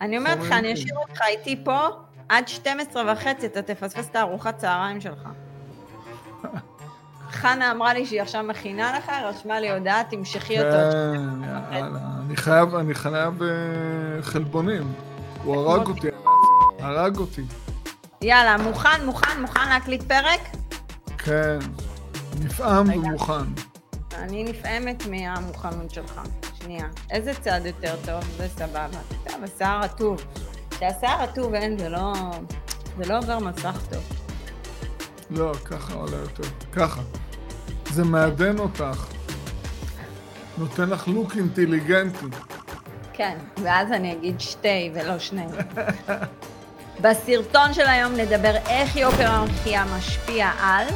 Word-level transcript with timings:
אני 0.00 0.18
אומרת 0.18 0.38
לך, 0.38 0.52
אני 0.52 0.74
אשאיר 0.74 0.96
אותך 0.96 1.20
איתי 1.28 1.64
פה 1.64 1.86
עד 2.28 2.48
12 2.48 3.12
וחצי, 3.12 3.46
אתה 3.46 3.62
תפספס 3.62 4.08
את 4.10 4.16
הארוחת 4.16 4.56
צהריים 4.58 5.00
שלך. 5.00 5.28
חנה 7.30 7.70
אמרה 7.70 7.94
לי 7.94 8.06
שהיא 8.06 8.22
עכשיו 8.22 8.42
מכינה 8.42 8.98
לך, 8.98 9.12
רשמה 9.24 9.60
לי 9.60 9.70
הודעה, 9.70 10.02
תמשכי 10.10 10.58
אותו. 10.58 10.70
כן. 10.70 11.80
אני 12.26 12.36
חייב, 12.36 12.74
אני 12.74 12.94
חייב 12.94 13.42
אה, 13.42 13.48
חלבונים. 14.22 14.92
הוא 15.44 15.56
הרג 15.56 15.86
אותי, 15.86 16.08
הרג 16.78 17.16
אותי. 17.16 17.42
יאללה, 18.22 18.56
מוכן, 18.56 19.04
מוכן, 19.04 19.40
מוכן 19.40 19.68
להקליט 19.68 20.02
פרק? 20.02 20.40
כן, 21.18 21.58
נפעם 22.40 22.88
ומוכן. 22.90 23.44
אני 24.14 24.44
נפעמת 24.44 25.06
מהמוכנות 25.06 25.90
שלך. 25.90 26.20
שנייה. 26.62 26.86
איזה 27.10 27.34
צד 27.34 27.60
יותר 27.64 27.96
טוב? 28.04 28.24
זה 28.36 28.48
סבבה. 28.48 28.98
טוב, 29.24 29.44
השיער 29.44 29.80
רטוב. 29.80 30.24
כשהשיער 30.70 31.22
רטוב 31.22 31.54
אין, 31.54 31.78
זה 31.78 31.88
לא... 31.88 32.12
זה 32.98 33.04
לא 33.08 33.18
עובר 33.18 33.38
מסך 33.38 33.78
טוב. 33.90 34.02
לא, 35.30 35.52
ככה 35.64 35.94
עולה 35.94 36.16
יותר. 36.16 36.48
ככה. 36.72 37.00
זה 37.90 38.04
מעדן 38.04 38.58
אותך. 38.58 39.06
נותן 40.58 40.88
לך 40.88 41.08
לוק 41.08 41.36
אינטליגנטי. 41.36 42.26
כן, 43.12 43.38
ואז 43.62 43.92
אני 43.92 44.12
אגיד 44.12 44.40
שתי 44.40 44.90
ולא 44.94 45.18
שני. 45.18 45.46
בסרטון 47.00 47.74
של 47.74 47.86
היום 47.86 48.12
נדבר 48.12 48.56
איך 48.66 48.96
יוקר 48.96 49.30
המחיה 49.30 49.84
משפיע 49.98 50.50
על... 50.60 50.86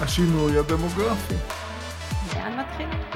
השינוי 0.00 0.58
הדמוגרפי. 0.58 1.34
יאללה 2.34 2.60
מתחילים? 2.60 3.15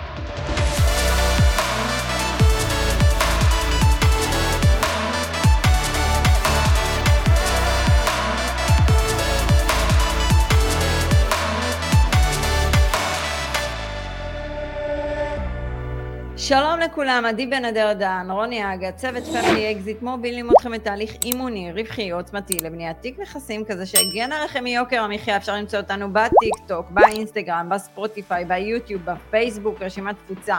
שלום 16.50 16.80
לכולם, 16.80 17.24
עדי 17.28 17.46
בן 17.46 17.64
אדר 17.64 17.92
דן, 17.92 18.26
רוני 18.30 18.74
אגה, 18.74 18.92
צוות 18.92 19.24
Family 19.24 19.72
Exit 19.72 20.02
מובילים 20.02 20.50
אתכם 20.50 20.72
לתהליך 20.72 21.12
אימוני, 21.24 21.72
רווחי, 21.72 22.10
עוצמתי, 22.10 22.58
לבניית 22.62 22.96
תיק 23.00 23.18
נכסים 23.18 23.64
כזה 23.64 23.86
שיגן 23.86 24.32
עליכם 24.32 24.64
מיוקר 24.64 25.02
המחיה, 25.02 25.36
אפשר 25.36 25.56
למצוא 25.56 25.78
אותנו 25.78 26.12
בטיק 26.12 26.54
טוק, 26.66 26.86
באינסטגרם, 26.90 27.68
בספוטיפיי, 27.70 28.44
ביוטיוב, 28.44 29.02
בפייסבוק, 29.04 29.82
רשימת 29.82 30.16
תפוצה 30.24 30.56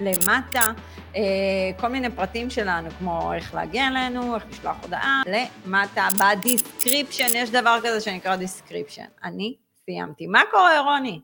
למטה, 0.00 0.62
אה, 1.16 1.22
כל 1.80 1.88
מיני 1.88 2.10
פרטים 2.10 2.50
שלנו, 2.50 2.90
כמו 2.98 3.32
איך 3.32 3.54
להגיע 3.54 3.88
אלינו, 3.88 4.34
איך 4.34 4.44
לשלוח 4.50 4.76
הודעה, 4.82 5.22
למטה, 5.26 6.08
ב 6.20 6.28
description, 6.28 7.28
יש 7.34 7.50
דבר 7.50 7.78
כזה 7.82 8.00
שנקרא 8.00 8.36
description. 8.36 9.06
אני 9.24 9.54
סיימתי. 9.84 10.26
מה 10.26 10.40
קורה, 10.50 10.80
רוני? 10.80 11.20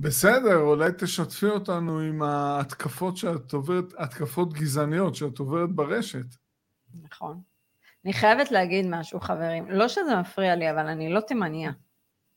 בסדר, 0.00 0.56
אולי 0.56 0.90
תשתפי 0.98 1.46
אותנו 1.46 1.98
עם 2.00 2.22
ההתקפות 2.22 3.16
שאת 3.16 3.52
עוברת, 3.52 3.84
התקפות 3.98 4.52
גזעניות 4.52 5.14
שאת 5.14 5.38
עוברת 5.38 5.70
ברשת. 5.70 6.26
נכון. 7.02 7.40
אני 8.04 8.12
חייבת 8.12 8.50
להגיד 8.50 8.86
משהו, 8.88 9.20
חברים. 9.20 9.70
לא 9.70 9.88
שזה 9.88 10.16
מפריע 10.16 10.54
לי, 10.54 10.70
אבל 10.70 10.86
אני 10.86 11.12
לא 11.12 11.20
תימניה. 11.20 11.70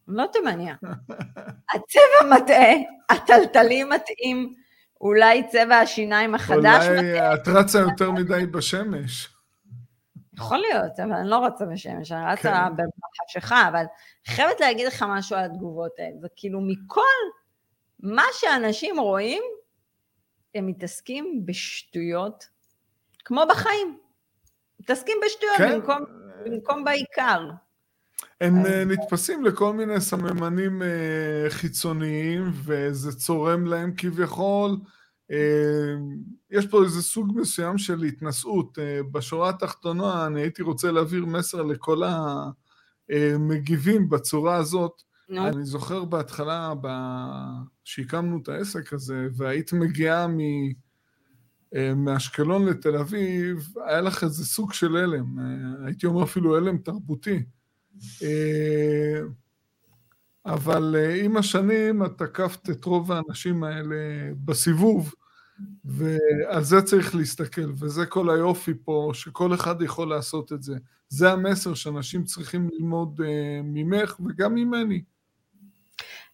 לא 0.08 0.26
תימניה. 0.34 0.76
הצבע 1.74 2.36
מטעה, 2.36 2.74
הטלטלים 3.10 3.90
מתאים, 3.90 4.54
אולי 5.02 5.48
צבע 5.48 5.76
השיניים 5.76 6.36
החדש 6.36 6.86
מטעה. 6.86 6.98
אולי 6.98 7.34
את 7.34 7.48
רצה 7.48 7.80
יותר 7.80 8.12
מדי 8.12 8.46
בשמש. 8.46 9.30
יכול 10.34 10.58
להיות, 10.58 11.00
אבל 11.00 11.14
אני 11.14 11.30
לא 11.30 11.46
רצה 11.46 11.66
בשמש, 11.66 12.12
אני 12.12 12.26
רצה 12.26 12.68
כן. 12.78 12.84
בחשיכה, 13.28 13.68
אבל 13.68 13.84
חייבת 14.28 14.60
להגיד 14.60 14.88
לך 14.88 15.06
משהו 15.10 15.36
על 15.36 15.46
התגובות 15.46 15.92
האלה. 16.00 16.20
זה 16.22 16.28
כאילו 16.36 16.62
מכל 16.62 17.02
מה 18.02 18.24
שאנשים 18.34 19.00
רואים, 19.00 19.44
הם 20.56 20.68
מתעסקים 20.68 21.46
בשטויות, 21.46 22.46
כמו 23.26 23.42
בחיים. 23.50 23.98
מתעסקים 24.80 25.18
בשטויות 25.26 25.58
כן. 25.58 25.80
במקום, 25.80 26.06
במקום 26.46 26.84
בעיקר. 26.84 27.50
הם 28.42 28.60
אז... 28.60 28.66
אה, 28.66 28.86
נתפסים 28.86 29.46
לכל 29.46 29.74
מיני 29.74 30.02
סממנים 30.02 30.82
אה, 30.82 31.46
חיצוניים, 31.50 32.52
וזה 32.54 33.16
צורם 33.16 33.66
להם 33.66 33.94
כביכול. 33.98 34.72
אה, 35.32 35.96
יש 36.52 36.68
פה 36.68 36.84
איזה 36.84 37.02
סוג 37.02 37.32
מסוים 37.36 37.78
של 37.78 38.04
התנשאות. 38.04 38.78
בשורה 39.12 39.50
התחתונה, 39.50 40.26
אני 40.26 40.42
הייתי 40.42 40.62
רוצה 40.62 40.92
להעביר 40.92 41.26
מסר 41.26 41.62
לכל 41.62 42.02
המגיבים 43.10 44.10
בצורה 44.10 44.56
הזאת. 44.56 45.02
נו. 45.32 45.48
אני 45.48 45.66
זוכר 45.66 46.06
בהתחלה, 46.06 46.74
שהקמנו 47.84 48.40
את 48.44 48.50
העסק 48.50 48.94
הזה, 48.94 49.28
והיית 49.36 49.74
מגיעה 49.74 50.28
מ... 50.28 50.40
אה, 51.76 51.94
מאשקלון 51.96 52.66
לתל 52.66 52.96
אביב, 52.96 53.74
היה 53.86 54.02
לך 54.02 54.24
איזה 54.24 54.46
סוג 54.46 54.74
של 54.74 54.96
הלם, 54.96 55.40
אה, 55.40 55.86
הייתי 55.86 56.06
אומר 56.06 56.24
אפילו 56.24 56.58
הלם 56.58 56.78
תרבותי. 56.78 57.44
אה, 58.24 59.22
אבל 60.46 60.96
עם 61.24 61.38
השנים 61.38 62.06
את 62.06 62.12
תקפת 62.18 62.70
את 62.70 62.86
רוב 62.86 63.12
האנשים 63.12 63.64
האלה 63.64 63.96
בסיבוב, 64.46 65.14
ועל 65.86 66.64
זה 66.64 66.82
צריך 66.82 67.16
להסתכל, 67.16 67.72
וזה 67.80 68.06
כל 68.06 68.30
היופי 68.30 68.74
פה, 68.84 69.12
שכל 69.14 69.54
אחד 69.54 69.82
יכול 69.82 70.10
לעשות 70.10 70.54
את 70.54 70.64
זה. 70.64 70.76
זה 71.10 71.32
המסר 71.32 71.74
שאנשים 71.74 72.24
צריכים 72.24 72.70
ללמוד 72.74 73.22
ממך 73.64 74.20
וגם 74.26 74.56
ממני. 74.56 75.04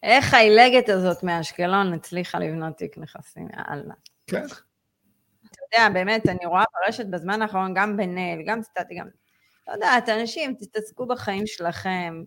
איך 0.04 0.34
העילגת 0.34 0.90
הזאת 0.90 1.24
מאשקלון 1.24 1.94
הצליחה 1.94 2.40
לבנות 2.40 2.78
תיק 2.78 2.98
נכסים, 2.98 3.48
יאללה. 3.58 3.94
כן. 4.28 4.46
אתה 4.46 5.78
יודע, 5.78 5.90
באמת, 5.94 6.30
אני 6.30 6.46
רואה 6.46 6.64
ברשת 6.74 7.06
בזמן 7.06 7.42
האחרון, 7.42 7.74
גם 7.74 7.98
בנל, 7.98 8.42
גם 8.46 8.62
סטטי, 8.62 8.96
גם... 8.96 9.08
לא 9.68 9.74
יודעת, 9.74 10.10
אנשים, 10.10 10.56
תתעסקו 10.60 11.08
בחיים 11.08 11.48
שלכם. 11.48 12.24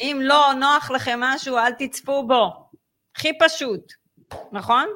אם 0.00 0.20
לא 0.22 0.52
נוח 0.60 0.90
לכם 0.90 1.18
משהו, 1.22 1.58
אל 1.58 1.72
תצפו 1.78 2.26
בו. 2.26 2.70
הכי 3.16 3.38
פשוט, 3.38 3.92
נכון? 4.52 4.86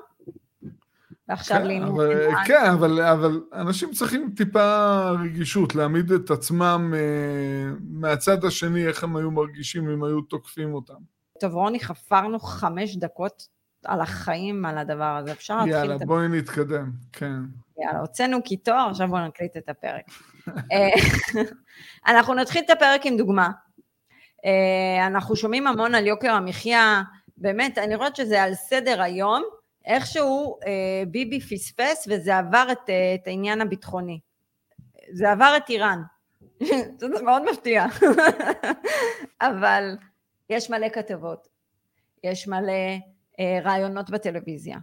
ועכשיו 1.29 1.57
כן, 1.57 1.83
אבל, 1.83 2.35
כן, 2.47 2.71
אבל, 2.73 3.03
אבל 3.03 3.41
אנשים 3.53 3.93
צריכים 3.93 4.33
טיפה 4.37 5.11
רגישות, 5.11 5.75
להעמיד 5.75 6.13
את 6.13 6.31
עצמם 6.31 6.95
uh, 6.95 7.81
מהצד 7.91 8.45
השני, 8.45 8.87
איך 8.87 9.05
הם 9.05 9.17
היו 9.17 9.31
מרגישים 9.31 9.91
אם 9.91 10.05
היו 10.05 10.21
תוקפים 10.21 10.75
אותם. 10.75 11.14
טוב, 11.41 11.55
רוני, 11.55 11.81
חפרנו 11.81 12.39
חמש 12.41 12.97
דקות 12.97 13.49
על 13.85 14.01
החיים, 14.01 14.65
על 14.65 14.79
הדבר 14.79 15.17
הזה. 15.17 15.33
אפשר 15.33 15.57
להתחיל 15.57 15.75
את... 15.75 15.81
יאללה, 15.81 16.07
בואי 16.07 16.29
נתקדם, 16.29 16.91
כן. 17.13 17.33
יאללה, 17.79 18.01
הוצאנו 18.01 18.43
קיטור, 18.43 18.87
עכשיו 18.91 19.09
בואו 19.09 19.27
נקליט 19.27 19.57
את 19.57 19.69
הפרק. 19.69 20.05
אה, 20.49 20.91
אנחנו 22.13 22.35
נתחיל 22.35 22.63
את 22.65 22.71
הפרק 22.71 23.07
עם 23.07 23.17
דוגמה. 23.17 23.51
אה, 24.45 25.07
אנחנו 25.07 25.37
שומעים 25.37 25.67
המון 25.67 25.95
על 25.95 26.07
יוקר 26.07 26.33
המחיה, 26.33 27.03
באמת, 27.37 27.79
אני 27.79 27.95
רואה 27.95 28.09
שזה 28.15 28.43
על 28.43 28.55
סדר 28.55 29.03
היום, 29.03 29.43
איכשהו 29.85 30.57
אה, 30.67 31.03
ביבי 31.09 31.41
פספס 31.41 32.09
וזה 32.11 32.39
עבר 32.39 32.67
את, 32.73 32.91
את 33.15 33.27
העניין 33.27 33.61
הביטחוני. 33.61 34.21
זה 35.13 35.31
עבר 35.31 35.55
את 35.57 35.69
איראן. 35.69 36.03
זה 36.99 37.23
מאוד 37.25 37.43
מפתיע. 37.51 37.87
אבל 39.41 39.97
יש 40.51 40.71
מלא 40.71 40.89
כתבות, 40.89 41.49
יש 42.25 42.49
מלא 42.49 42.73
אה, 43.41 43.59
רעיונות 43.63 44.11
בטלוויזיה, 44.11 44.79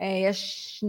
אה, 0.00 0.06
יש, 0.28 0.84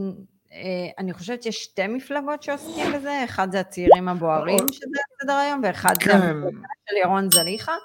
אה, 0.52 0.90
אני 0.98 1.14
חושבת 1.14 1.44
שיש 1.44 1.64
שתי 1.64 1.88
מפלגות 1.88 2.44
שעוסקים 2.44 2.94
בזה, 2.94 3.24
אחד 3.26 3.52
זה 3.52 3.60
הצעירים 3.60 4.10
הבוערים 4.10 4.68
שזה 4.72 4.86
על 4.86 5.22
סדר 5.22 5.34
היום, 5.34 5.62
ואחד 5.64 5.98
כן. 6.00 6.20
זה 6.20 6.26
המפלגה 6.26 6.68
של 6.90 6.96
ירון 6.96 7.32
זליכה. 7.32 7.76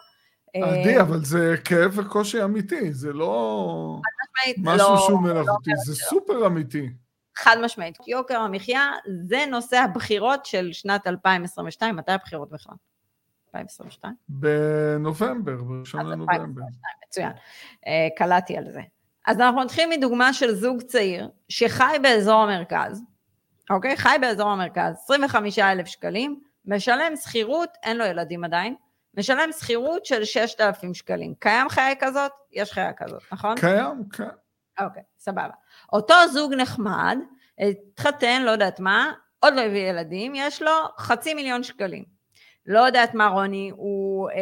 עדי, 0.55 0.97
אה, 0.97 1.03
אבל 1.03 1.25
זה 1.25 1.55
כאב 1.65 1.99
וקושי 1.99 2.44
אמיתי, 2.44 2.93
זה 2.93 3.12
לא 3.12 4.00
משהו 4.59 4.94
לא, 4.94 5.05
שהוא 5.06 5.21
מלאכותי, 5.21 5.71
לא 5.71 5.76
זה 5.87 5.94
סופר 5.94 6.47
אמיתי. 6.47 6.88
חד 7.37 7.56
משמעית. 7.62 7.99
יוקר 8.06 8.38
המחיה 8.38 8.91
זה 9.25 9.44
נושא 9.50 9.76
הבחירות 9.76 10.47
של 10.47 10.73
שנת 10.73 11.06
2022, 11.06 11.97
מתי 11.97 12.12
הבחירות 12.12 12.50
בכלל? 12.50 12.75
2022? 13.55 14.15
בנובמבר, 14.29 15.56
ב-1 15.56 16.03
לנובמבר. 16.03 16.62
מצוין, 17.06 17.33
אה, 17.87 18.09
קלטתי 18.17 18.56
על 18.56 18.71
זה. 18.71 18.81
אז 19.27 19.41
אנחנו 19.41 19.65
נתחיל 19.65 19.89
מדוגמה 19.91 20.33
של 20.33 20.55
זוג 20.55 20.83
צעיר 20.83 21.29
שחי 21.49 21.97
באזור 22.03 22.43
המרכז, 22.43 23.03
אוקיי? 23.71 23.97
חי 23.97 24.17
באזור 24.21 24.50
המרכז, 24.50 24.95
25 25.05 25.59
אלף 25.59 25.87
שקלים, 25.87 26.41
משלם 26.65 27.17
שכירות, 27.17 27.71
אין 27.83 27.97
לו 27.97 28.05
ילדים 28.05 28.45
עדיין, 28.45 28.75
משלם 29.17 29.53
שכירות 29.53 30.06
של 30.06 30.25
6,000 30.25 30.95
שקלים. 30.95 31.35
קיים 31.39 31.69
חיה 31.69 31.95
כזאת? 32.00 32.33
יש 32.53 32.73
חיה 32.73 32.93
כזאת, 32.93 33.23
נכון? 33.33 33.56
קיים, 33.56 34.09
כן. 34.12 34.29
אוקיי, 34.81 35.03
סבבה. 35.19 35.55
אותו 35.93 36.15
זוג 36.33 36.55
נחמד, 36.55 37.19
התחתן, 37.59 38.43
לא 38.43 38.50
יודעת 38.50 38.81
מה, 38.81 39.12
עוד 39.41 39.55
לא 39.55 39.61
הביא 39.61 39.91
ילדים, 39.91 40.33
יש 40.35 40.62
לו 40.62 40.73
חצי 40.99 41.35
מיליון 41.35 41.62
שקלים. 41.62 42.18
לא 42.69 42.81
יודעת 42.81 43.15
מה 43.15 43.26
רוני, 43.26 43.70
הוא 43.76 44.31
אה, 44.31 44.37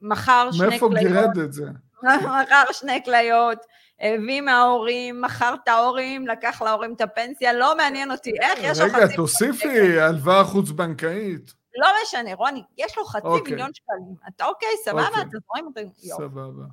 מכר 0.00 0.48
שני 0.52 0.68
מאיפה 0.68 0.88
כליות. 0.88 1.12
גירד 1.12 1.38
את 1.38 1.52
זה? 1.52 1.66
מכר 2.42 2.64
שני 2.72 3.04
כליות, 3.04 3.58
הביא 4.00 4.40
מההורים, 4.40 5.20
מכר 5.20 5.54
את 5.62 5.68
ההורים, 5.68 6.26
לקח 6.26 6.62
להורים 6.62 6.94
את 6.94 7.00
הפנסיה, 7.00 7.52
לא 7.52 7.76
מעניין 7.76 8.10
אותי 8.10 8.32
איך, 8.40 8.58
יש 8.62 8.80
לו 8.80 8.88
חצי... 8.88 8.96
רגע, 8.96 9.16
תוסיפי 9.16 10.00
הלוואה 10.00 10.44
חוץ-בנקאית. 10.44 11.54
לא 11.76 11.88
משנה, 12.02 12.34
רוני, 12.34 12.62
יש 12.78 12.98
לו 12.98 13.04
חצי 13.04 13.26
אוקיי. 13.26 13.52
מיליון 13.52 13.70
שקלים. 13.74 14.14
אתה 14.28 14.44
אוקיי, 14.44 14.68
סבבה, 14.84 15.08
אוקיי. 15.08 15.22
אתה 15.22 15.30
זורם 15.30 15.66
אותו, 15.66 15.80
יופי. 15.80 16.08
סבבה. 16.08 16.64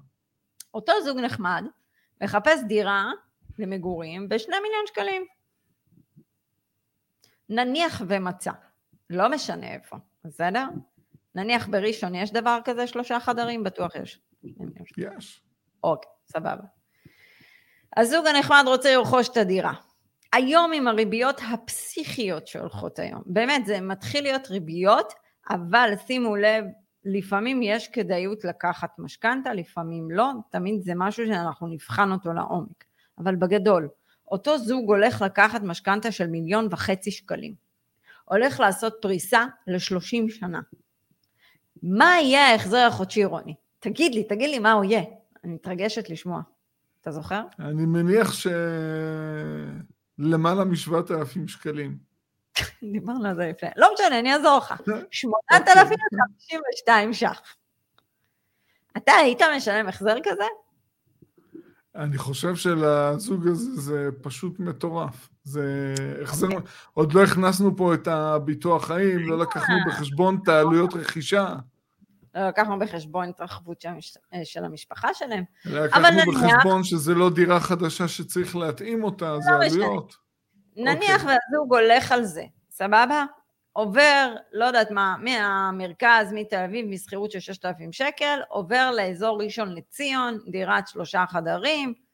אותו 0.74 0.94
זוג 1.04 1.20
נחמד, 1.20 1.64
מחפש 2.22 2.60
דירה 2.68 3.12
למגורים 3.60 4.30
בשני 4.30 4.56
מיליון 4.60 4.84
שקלים. 4.88 5.26
נניח 7.50 8.02
ומצא, 8.08 8.52
לא 9.10 9.30
משנה 9.30 9.74
איפה, 9.74 9.98
בסדר? 10.26 10.66
נניח 11.36 11.68
בראשון 11.68 12.16
יש 12.16 12.32
דבר 12.32 12.60
כזה 12.66 12.88
שלושה 12.88 13.20
חדרים, 13.20 13.64
בטוח 13.64 13.96
יש. 13.96 14.20
יש. 14.98 15.42
אוקיי, 15.84 16.12
סבבה. 16.28 16.64
הזוג 17.98 18.28
הנחמד 18.28 18.64
רוצה 18.68 18.96
לרכוש 18.96 19.30
את 19.30 19.38
הדירה. 19.38 19.74
היום 20.34 20.74
עם 20.74 20.88
הריביות 20.88 21.42
הפסיכיות 21.54 22.48
שהולכות 22.48 23.00
היום, 23.00 23.22
באמת 23.26 23.66
זה 23.66 23.82
מתחיל 23.82 24.24
להיות 24.24 24.48
ריביות, 24.48 25.14
אבל 25.50 25.94
שימו 26.08 26.36
לב, 26.36 26.66
לפעמים 27.06 27.62
יש 27.64 27.88
כדאיות 27.88 28.44
לקחת 28.44 28.90
משכנתה, 28.98 29.54
לפעמים 29.54 30.12
לא, 30.12 30.32
תמיד 30.52 30.82
זה 30.82 30.92
משהו 30.96 31.26
שאנחנו 31.26 31.68
נבחן 31.68 32.12
אותו 32.12 32.34
לעומק. 32.34 32.84
אבל 33.18 33.36
בגדול, 33.36 33.90
אותו 34.32 34.58
זוג 34.58 34.90
הולך 34.90 35.22
לקחת 35.22 35.62
משכנתה 35.62 36.12
של 36.12 36.28
מיליון 36.28 36.68
וחצי 36.72 37.12
שקלים. 37.12 37.67
הולך 38.30 38.60
לעשות 38.60 38.96
פריסה 39.02 39.46
ל-30 39.68 40.30
שנה. 40.30 40.60
מה 41.84 42.16
יהיה 42.22 42.52
ההחזר 42.52 42.88
החודשי, 42.88 43.26
רוני? 43.26 43.56
תגיד 43.80 44.16
לי, 44.16 44.24
תגיד 44.24 44.50
לי 44.50 44.60
מה 44.60 44.72
הוא 44.72 44.84
יהיה. 44.84 45.04
אני 45.44 45.54
מתרגשת 45.54 46.10
לשמוע. 46.10 46.42
אתה 47.02 47.12
זוכר? 47.12 47.42
אני 47.60 47.86
מניח 47.86 48.34
ש... 48.34 48.48
למעלה 50.20 50.64
משבעת 50.64 51.12
אלפים 51.12 51.48
שקלים. 51.48 51.98
דיברנו 52.94 53.28
על 53.28 53.36
זה 53.36 53.50
לפני. 53.50 53.70
לא 53.78 53.90
משנה, 53.94 54.20
אני 54.20 54.34
אעזור 54.34 54.58
לך. 54.58 54.72
אוקיי. 54.80 55.04
8,052 55.12 57.14
ש"ח. 57.14 57.42
אתה 58.98 59.12
היית 59.12 59.42
משלם 59.58 59.88
החזר 59.88 60.16
כזה? 60.24 60.44
אני 61.96 62.18
חושב 62.18 62.56
שלזוג 62.56 63.48
הזה 63.48 63.82
זה 63.82 64.10
פשוט 64.22 64.60
מטורף. 64.60 65.30
זה 65.48 65.94
החזר... 66.24 66.48
עוד 66.94 67.14
לא 67.14 67.24
הכנסנו 67.24 67.76
פה 67.78 67.94
את 67.94 68.08
הביטוח 68.08 68.88
חיים, 68.88 69.20
לא 69.30 69.38
לקחנו 69.38 69.76
בחשבון 69.88 70.40
את 70.44 70.48
העלויות 70.48 70.94
רכישה. 70.94 71.56
לא 72.36 72.48
לקחנו 72.48 72.80
בחשבון 72.80 73.30
התרחבות 73.30 73.82
של 73.82 73.90
המש- 73.90 74.18
של 74.44 74.66
המשפחה 74.66 75.14
שלהם. 75.14 75.44
לקחנו 75.66 76.04
נניח- 76.04 76.26
בחשבון 76.28 76.84
שזה 76.84 77.14
לא 77.16 77.30
דירה 77.30 77.60
חדשה 77.60 78.08
שצריך 78.08 78.56
להתאים 78.56 79.04
אותה, 79.04 79.40
זה 79.40 79.52
לא 79.52 79.58
משנה. 79.60 79.86
עלויות. 79.86 80.16
נניח 80.76 80.94
אוקיי. 81.22 81.38
והזוג 81.52 81.74
הולך 81.76 82.12
על 82.12 82.24
זה, 82.24 82.44
סבבה? 82.72 83.26
עובר, 83.74 84.34
לא 84.54 84.66
יודעת 84.66 84.92
מה, 84.92 85.16
מהמרכז, 85.24 86.34
מתל 86.34 86.64
אביב, 86.70 86.86
משכירות 86.90 87.32
של 87.32 87.40
6,000 87.40 87.92
שקל, 87.92 88.40
עובר 88.50 88.92
לאזור 88.92 89.42
ראשון 89.44 89.76
לציון, 89.76 90.38
דירת 90.48 90.88
שלושה 90.88 91.24
חדרים, 91.30 91.90
אה, 91.90 92.07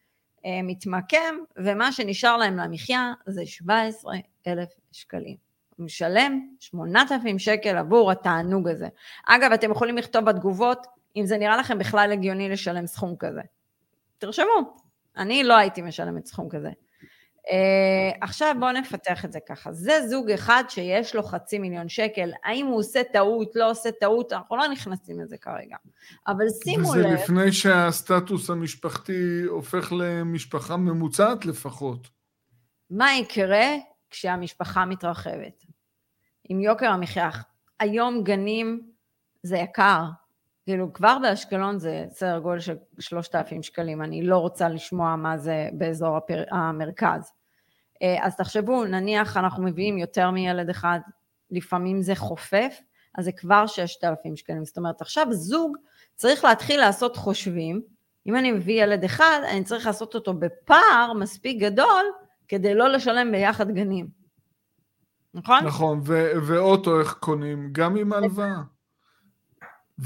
מתמקם, 0.63 1.35
ומה 1.57 1.91
שנשאר 1.91 2.37
להם 2.37 2.57
למחיה 2.57 3.13
זה 3.25 3.45
17,000 3.45 4.69
שקלים. 4.91 5.35
הוא 5.75 5.85
משלם 5.85 6.47
8,000 6.59 7.39
שקל 7.39 7.77
עבור 7.77 8.11
התענוג 8.11 8.67
הזה. 8.67 8.87
אגב, 9.25 9.51
אתם 9.51 9.71
יכולים 9.71 9.97
לכתוב 9.97 10.25
בתגובות, 10.25 10.87
אם 11.15 11.25
זה 11.25 11.37
נראה 11.37 11.57
לכם 11.57 11.79
בכלל 11.79 12.11
הגיוני 12.11 12.49
לשלם 12.49 12.87
סכום 12.87 13.15
כזה. 13.19 13.41
תרשמו, 14.17 14.77
אני 15.17 15.43
לא 15.43 15.57
הייתי 15.57 15.81
משלמת 15.81 16.25
סכום 16.25 16.49
כזה. 16.49 16.71
Uh, 17.47 18.17
עכשיו 18.21 18.55
בואו 18.59 18.71
נפתח 18.71 19.25
את 19.25 19.31
זה 19.31 19.39
ככה. 19.49 19.73
זה 19.73 20.07
זוג 20.07 20.31
אחד 20.31 20.63
שיש 20.69 21.15
לו 21.15 21.23
חצי 21.23 21.59
מיליון 21.59 21.89
שקל. 21.89 22.31
האם 22.43 22.65
הוא 22.65 22.79
עושה 22.79 23.01
טעות, 23.13 23.51
לא 23.55 23.71
עושה 23.71 23.89
טעות, 23.91 24.33
אנחנו 24.33 24.57
לא 24.57 24.67
נכנסים 24.67 25.19
לזה 25.19 25.37
כרגע. 25.37 25.75
אבל 26.27 26.45
שימו 26.63 26.89
וזה 26.89 26.99
לב, 26.99 27.13
לפני 27.13 27.51
שהסטטוס 27.51 28.49
המשפחתי 28.49 29.43
הופך 29.47 29.93
למשפחה 29.97 30.77
ממוצעת 30.77 31.45
לפחות. 31.45 32.07
מה 32.89 33.15
יקרה 33.15 33.67
כשהמשפחה 34.09 34.85
מתרחבת. 34.85 35.63
עם 36.49 36.59
יוקר 36.59 36.87
המחיה. 36.87 37.29
היום 37.79 38.23
גנים 38.23 38.91
זה 39.43 39.57
יקר. 39.57 40.03
כאילו 40.65 40.93
כבר 40.93 41.17
באשקלון 41.21 41.79
זה 41.79 42.05
סדר 42.09 42.39
גודל 42.39 42.59
של 42.59 42.75
3,000 42.99 43.63
שקלים, 43.63 44.01
אני 44.01 44.23
לא 44.23 44.37
רוצה 44.37 44.69
לשמוע 44.69 45.15
מה 45.15 45.37
זה 45.37 45.69
באזור 45.73 46.17
הפר... 46.17 46.43
המרכז. 46.51 47.31
אה, 48.01 48.25
אז 48.25 48.35
תחשבו, 48.35 48.85
נניח 48.85 49.37
אנחנו 49.37 49.63
מביאים 49.63 49.97
יותר 49.97 50.31
מילד 50.31 50.69
אחד, 50.69 50.99
לפעמים 51.51 52.01
זה 52.01 52.15
חופף, 52.15 52.79
אז 53.17 53.25
זה 53.25 53.31
כבר 53.31 53.67
6,000 53.67 54.35
שקלים. 54.35 54.65
זאת 54.65 54.77
אומרת, 54.77 55.01
עכשיו 55.01 55.27
זוג 55.31 55.77
צריך 56.15 56.43
להתחיל 56.43 56.79
לעשות 56.79 57.17
חושבים, 57.17 57.81
אם 58.27 58.35
אני 58.35 58.51
מביא 58.51 58.83
ילד 58.83 59.03
אחד, 59.03 59.39
אני 59.51 59.63
צריך 59.63 59.85
לעשות 59.85 60.15
אותו 60.15 60.33
בפער 60.33 61.13
מספיק 61.19 61.61
גדול, 61.61 62.05
כדי 62.47 62.73
לא 62.73 62.89
לשלם 62.89 63.31
ביחד 63.31 63.71
גנים. 63.71 64.07
נכון? 65.33 65.65
נכון, 65.65 66.01
ואוטו 66.47 66.99
איך 66.99 67.13
קונים? 67.13 67.69
גם 67.71 67.95
עם 67.95 68.13
הלוואה. 68.13 68.61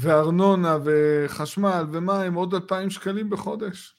וארנונה 0.00 0.78
וחשמל 0.84 1.84
ומים, 1.92 2.34
עוד 2.34 2.54
2,000 2.54 2.90
שקלים 2.90 3.30
בחודש. 3.30 3.94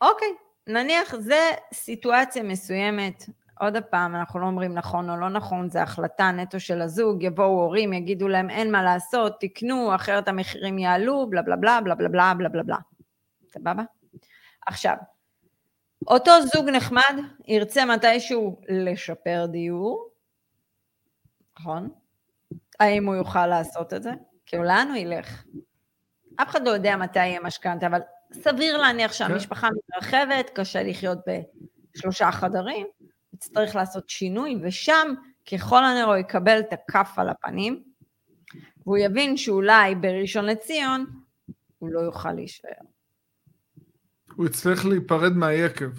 אוקיי, 0.00 0.28
נניח 0.66 1.16
זה 1.16 1.50
סיטואציה 1.74 2.42
מסוימת, 2.42 3.24
עוד 3.60 3.76
פעם, 3.90 4.14
אנחנו 4.14 4.40
לא 4.40 4.46
אומרים 4.46 4.74
נכון 4.74 5.10
או 5.10 5.16
לא 5.16 5.28
נכון, 5.28 5.70
זה 5.70 5.82
החלטה 5.82 6.30
נטו 6.30 6.60
של 6.60 6.82
הזוג, 6.82 7.22
יבואו 7.22 7.46
הורים, 7.46 7.92
יגידו 7.92 8.28
להם 8.28 8.50
אין 8.50 8.72
מה 8.72 8.82
לעשות, 8.82 9.32
תקנו, 9.40 9.94
אחרת 9.94 10.28
המחירים 10.28 10.78
יעלו, 10.78 11.30
בלה 11.30 11.42
בלה 11.42 11.56
בלה 11.56 11.80
בלה 11.80 11.94
בלה 11.94 12.08
בלה 12.08 12.34
בלה 12.34 12.48
בלה 12.48 12.62
בלה. 12.62 12.76
סבבה? 13.48 13.82
עכשיו, 14.66 14.96
אותו 16.06 16.30
זוג 16.54 16.70
נחמד 16.70 17.16
ירצה 17.46 17.84
מתישהו 17.84 18.60
לשפר 18.68 19.46
דיור, 19.50 20.08
נכון? 21.58 22.03
האם 22.80 23.06
הוא 23.06 23.14
יוכל 23.14 23.46
לעשות 23.46 23.94
את 23.94 24.02
זה? 24.02 24.10
כאילו, 24.46 24.64
לאן 24.64 24.88
הוא 24.88 24.96
ילך? 24.96 25.44
אף 26.36 26.48
אחד 26.48 26.66
לא 26.66 26.70
יודע 26.70 26.96
מתי 26.96 27.18
יהיה 27.18 27.40
משכנתה, 27.40 27.86
אבל 27.86 28.00
סביר 28.32 28.76
להניח 28.76 29.12
שהמשפחה 29.12 29.68
מתרחבת, 29.76 30.50
קשה 30.54 30.82
לחיות 30.82 31.18
בשלושה 31.96 32.32
חדרים, 32.32 32.86
יצטרך 33.34 33.76
לעשות 33.76 34.08
שינוי, 34.08 34.56
ושם 34.62 35.14
ככל 35.52 35.84
הנראה 35.84 36.04
הוא 36.04 36.16
יקבל 36.16 36.60
את 36.60 36.72
הכף 36.72 37.14
על 37.16 37.28
הפנים, 37.28 37.82
והוא 38.78 38.98
יבין 38.98 39.36
שאולי 39.36 39.94
בראשון 39.94 40.44
לציון 40.44 41.06
הוא 41.78 41.90
לא 41.90 42.00
יוכל 42.00 42.32
להישאר 42.32 42.70
הוא 44.36 44.46
יצטרך 44.46 44.86
להיפרד 44.86 45.32
מהיקב. 45.32 45.90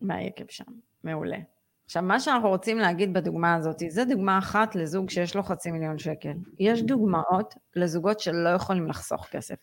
מהיקב 0.00 0.44
שם. 0.48 0.64
מעולה. 1.04 1.38
עכשיו, 1.90 2.02
מה 2.02 2.20
שאנחנו 2.20 2.48
רוצים 2.48 2.78
להגיד 2.78 3.12
בדוגמה 3.12 3.54
הזאת, 3.54 3.82
זה 3.88 4.04
דוגמה 4.04 4.38
אחת 4.38 4.74
לזוג 4.74 5.10
שיש 5.10 5.36
לו 5.36 5.42
חצי 5.42 5.70
מיליון 5.70 5.98
שקל. 5.98 6.32
יש 6.58 6.82
דוגמאות 6.82 7.54
לזוגות 7.76 8.20
שלא 8.20 8.48
יכולים 8.48 8.86
לחסוך 8.86 9.26
כסף, 9.26 9.54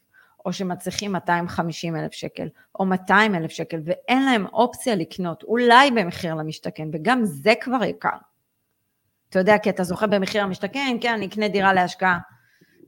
או 0.46 0.54
שמצליחים 0.54 1.12
250 1.12 1.96
אלף 1.96 2.12
שקל, 2.12 2.48
או 2.80 2.86
200 2.86 3.36
אלף 3.36 3.52
שקל, 3.52 3.80
ואין 3.86 4.26
להם 4.26 4.46
אופציה 4.46 4.96
לקנות, 4.96 5.44
אולי 5.44 5.92
במחיר 5.92 6.36
למשתכן, 6.36 6.88
וגם 6.94 7.26
זה 7.26 7.54
כבר 7.62 7.84
יקר. 7.84 8.18
אתה 9.30 9.40
יודע, 9.40 9.58
כי 9.58 9.70
אתה 9.70 9.84
זוכה 9.84 10.08
במחיר 10.08 10.44
למשתכן, 10.44 10.98
כן, 11.02 11.14
אני 11.14 11.26
אקנה 11.26 11.48
דירה 11.48 11.74
להשקעה. 11.74 12.20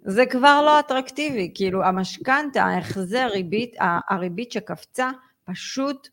זה 0.03 0.25
כבר 0.25 0.61
לא 0.65 0.79
אטרקטיבי, 0.79 1.51
כאילו 1.55 1.83
המשכנתה, 1.83 2.63
ההחזר 2.63 3.27
ריבית, 3.33 3.75
הריבית 4.09 4.51
שקפצה, 4.51 5.09
פשוט 5.43 6.07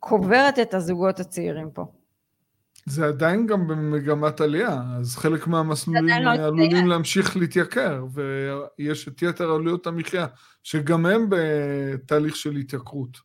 קוברת 0.00 0.58
את 0.58 0.74
הזוגות 0.74 1.20
הצעירים 1.20 1.70
פה. 1.70 1.84
זה 2.86 3.06
עדיין 3.06 3.46
גם 3.46 3.66
במגמת 3.66 4.40
עלייה, 4.40 4.82
אז 4.98 5.16
חלק 5.16 5.46
מהמסלולים 5.46 6.24
לא 6.24 6.30
עלולים. 6.30 6.86
להמשיך 6.86 7.36
להתייקר, 7.36 8.04
ויש 8.12 9.08
את 9.08 9.22
יתר 9.22 9.50
עלויות 9.50 9.86
המחיה, 9.86 10.26
שגם 10.62 11.06
הם 11.06 11.26
בתהליך 11.28 12.36
של 12.36 12.56
התייקרות. 12.56 13.18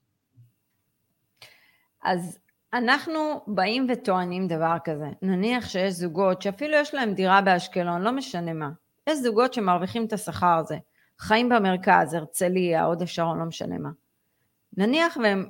אז 2.03 2.39
אנחנו 2.73 3.43
באים 3.47 3.87
וטוענים 3.89 4.47
דבר 4.47 4.75
כזה, 4.83 5.05
נניח 5.21 5.67
שיש 5.67 5.93
זוגות 5.93 6.41
שאפילו 6.41 6.73
יש 6.73 6.93
להם 6.93 7.13
דירה 7.13 7.41
באשקלון, 7.41 8.01
לא 8.01 8.11
משנה 8.11 8.53
מה, 8.53 8.69
יש 9.09 9.19
זוגות 9.19 9.53
שמרוויחים 9.53 10.05
את 10.05 10.13
השכר 10.13 10.57
הזה, 10.57 10.77
חיים 11.19 11.49
במרכז, 11.49 12.13
הרצליה, 12.13 12.83
הוד 12.83 13.01
השרון, 13.01 13.39
לא 13.39 13.45
משנה 13.45 13.77
מה. 13.77 13.89
נניח 14.77 15.17
והם, 15.23 15.45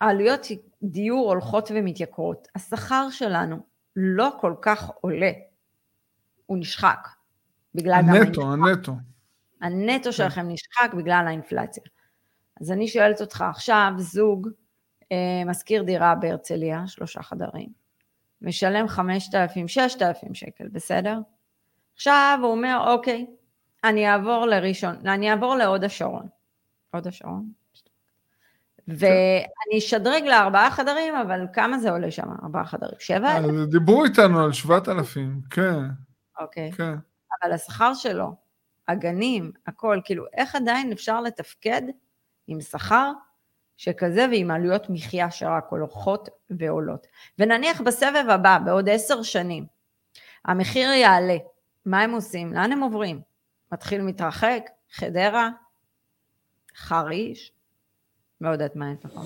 העלויות 0.00 0.44
דיור 0.82 1.28
הולכות 1.28 1.70
ומתייקרות, 1.74 2.48
השכר 2.54 3.10
שלנו 3.10 3.56
לא 3.96 4.30
כל 4.40 4.54
כך 4.62 4.90
עולה, 5.00 5.30
הוא 6.46 6.58
נשחק. 6.58 7.08
בגלל 7.74 7.92
הנטו, 7.92 8.52
הנטו. 8.52 8.92
הנטו 9.60 10.04
כן. 10.04 10.12
שלכם 10.12 10.48
נשחק 10.48 10.94
בגלל 10.96 11.24
האינפלציה. 11.26 11.82
אז 12.60 12.70
אני 12.70 12.88
שואלת 12.88 13.20
אותך, 13.20 13.44
עכשיו 13.50 13.92
זוג 13.98 14.48
אה, 15.12 15.42
משכיר 15.46 15.82
דירה 15.82 16.14
בהרצליה, 16.14 16.86
שלושה 16.86 17.22
חדרים, 17.22 17.68
משלם 18.42 18.88
5,000, 18.88 19.68
6,000 19.68 20.34
שקל, 20.34 20.68
בסדר? 20.68 21.18
עכשיו 21.94 22.38
הוא 22.42 22.50
אומר, 22.50 22.84
אוקיי, 22.86 23.26
אני 23.84 24.08
אעבור 24.12 24.46
לראשון, 24.46 25.06
אני 25.06 25.30
אעבור 25.30 25.54
להוד 25.54 25.84
השרון. 25.84 26.28
הוד 26.94 27.06
השרון? 27.06 27.61
ואני 28.88 29.78
אשדרג 29.78 30.24
לארבעה 30.24 30.70
חדרים, 30.70 31.14
אבל 31.14 31.46
כמה 31.52 31.78
זה 31.78 31.90
עולה 31.90 32.10
שם, 32.10 32.28
ארבעה 32.42 32.64
חדרים? 32.64 32.94
שבע 32.98 33.36
אלף? 33.36 33.68
דיברו 33.68 34.04
איתנו 34.04 34.44
על 34.44 34.52
שבעת 34.52 34.88
אלפים, 34.88 35.40
כן. 35.50 35.78
אוקיי. 36.40 36.72
כן. 36.72 36.94
אבל 37.42 37.52
השכר 37.52 37.94
שלו, 37.94 38.34
הגנים, 38.88 39.52
הכל, 39.66 40.00
כאילו, 40.04 40.24
איך 40.34 40.54
עדיין 40.54 40.92
אפשר 40.92 41.20
לתפקד 41.20 41.82
עם 42.46 42.60
שכר 42.60 43.12
שכזה 43.76 44.26
ועם 44.30 44.50
עלויות 44.50 44.90
מחיה 44.90 45.30
שרק 45.30 45.64
הולכות 45.70 46.28
ועולות. 46.50 47.06
ונניח 47.38 47.80
בסבב 47.80 48.24
הבא, 48.30 48.58
בעוד 48.58 48.88
עשר 48.88 49.22
שנים, 49.22 49.66
המחיר 50.44 50.90
יעלה, 50.90 51.36
מה 51.86 52.00
הם 52.00 52.10
עושים? 52.10 52.52
לאן 52.52 52.72
הם 52.72 52.80
עוברים? 52.80 53.20
מתחיל 53.72 54.02
מתרחק? 54.02 54.70
חדרה? 54.92 55.48
חריש? 56.76 57.52
לא 58.42 58.48
יודעת 58.48 58.76
מה 58.76 58.92
יש 58.92 59.04
לך. 59.04 59.20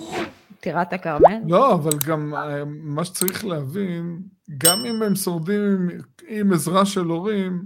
טירת 0.61 0.93
הכרמל? 0.93 1.39
לא, 1.47 1.75
אבל 1.75 1.99
גם 2.07 2.35
אה, 2.35 2.65
מה 2.67 3.05
שצריך 3.05 3.45
להבין, 3.45 4.23
גם 4.59 4.79
אם 4.87 5.03
הם 5.03 5.15
שורדים 5.15 5.61
עם, 5.61 5.89
עם 6.29 6.53
עזרה 6.53 6.87
של 6.87 7.05
הורים, 7.05 7.63